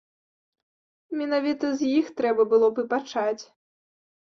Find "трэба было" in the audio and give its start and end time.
2.23-2.73